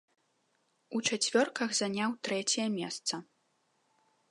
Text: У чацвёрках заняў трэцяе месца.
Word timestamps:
У 0.99 1.01
чацвёрках 1.09 1.69
заняў 1.81 2.17
трэцяе 2.29 2.67
месца. 2.79 3.23